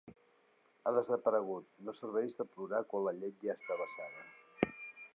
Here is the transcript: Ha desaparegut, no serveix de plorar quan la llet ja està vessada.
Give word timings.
Ha 0.83 0.93
desaparegut, 0.95 1.69
no 1.89 1.95
serveix 1.99 2.35
de 2.41 2.49
plorar 2.57 2.83
quan 2.95 3.07
la 3.09 3.17
llet 3.23 3.41
ja 3.51 3.61
està 3.63 3.81
vessada. 3.85 4.29